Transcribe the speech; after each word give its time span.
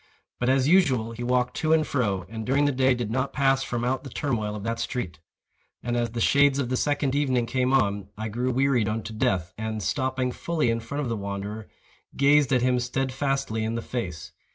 But, 0.39 0.49
as 0.49 0.67
usual, 0.67 1.11
he 1.11 1.21
walked 1.23 1.55
to 1.57 1.73
and 1.73 1.85
fro, 1.85 2.25
and 2.27 2.43
during 2.43 2.65
the 2.65 2.71
day 2.71 2.95
did 2.95 3.11
not 3.11 3.33
pass 3.33 3.61
from 3.61 3.83
out 3.85 4.03
the 4.03 4.09
turmoil 4.09 4.55
of 4.55 4.63
that 4.63 4.79
street. 4.79 5.19
And, 5.83 5.95
as 5.95 6.09
the 6.09 6.19
shades 6.19 6.57
of 6.57 6.69
the 6.69 6.75
second 6.75 7.13
evening 7.13 7.45
came 7.45 7.71
on, 7.71 8.09
I 8.17 8.27
grew 8.27 8.49
wearied 8.49 8.89
unto 8.89 9.13
death, 9.13 9.53
and, 9.59 9.83
stopping 9.83 10.31
fully 10.31 10.71
in 10.71 10.79
front 10.79 11.01
of 11.03 11.07
the 11.09 11.15
wanderer, 11.17 11.67
gazed 12.17 12.51
at 12.51 12.63
him 12.63 12.79
steadfastly 12.79 13.63
in 13.63 13.75
the 13.75 13.81
face. 13.83 14.31